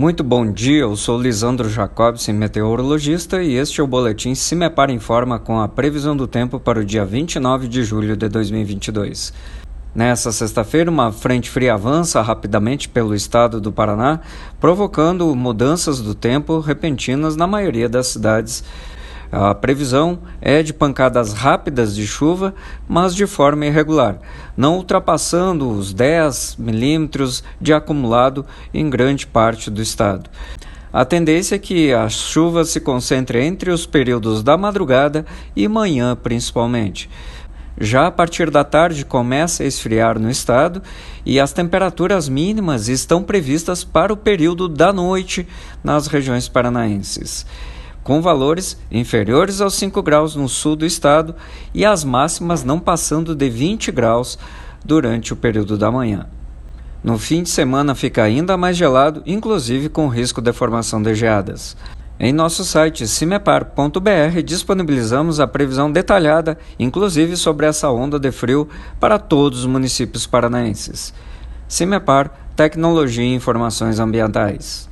[0.00, 5.38] Muito bom dia, eu sou Lisandro Jacobson, meteorologista, e este é o boletim Cimepar Informa
[5.38, 9.30] com a previsão do tempo para o dia 29 de julho de 2022.
[9.94, 14.20] Nessa sexta-feira, uma frente fria avança rapidamente pelo estado do Paraná,
[14.58, 18.64] provocando mudanças do tempo repentinas na maioria das cidades
[19.32, 22.52] a previsão é de pancadas rápidas de chuva,
[22.88, 24.18] mas de forma irregular,
[24.56, 30.28] não ultrapassando os 10 milímetros de acumulado em grande parte do estado.
[30.92, 35.24] A tendência é que a chuva se concentre entre os períodos da madrugada
[35.54, 37.08] e manhã, principalmente.
[37.80, 40.82] Já a partir da tarde começa a esfriar no estado
[41.24, 45.46] e as temperaturas mínimas estão previstas para o período da noite
[45.84, 47.46] nas regiões paranaenses
[48.10, 51.32] com valores inferiores aos 5 graus no sul do estado
[51.72, 54.36] e as máximas não passando de 20 graus
[54.84, 56.26] durante o período da manhã.
[57.04, 61.76] No fim de semana fica ainda mais gelado, inclusive com risco de formação de geadas.
[62.18, 69.20] Em nosso site cimepar.br disponibilizamos a previsão detalhada, inclusive sobre essa onda de frio para
[69.20, 71.14] todos os municípios paranaenses.
[71.68, 74.89] Cimepar, Tecnologia e Informações Ambientais.